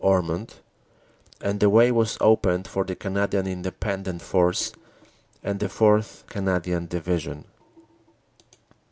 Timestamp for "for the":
2.67-2.95